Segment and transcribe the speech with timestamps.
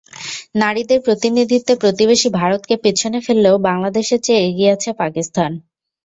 [0.55, 5.51] নারীদের প্রতিনিধিত্বে প্রতিবেশী ভারতকে পেছনে ফেললেও বাংলাদেশের চেয়ে এগিয়ে আছে পাকিস্তান।